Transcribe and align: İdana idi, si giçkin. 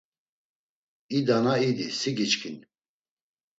İdana 1.17 1.55
idi, 1.67 1.85
si 1.99 2.11
giçkin. 2.17 2.57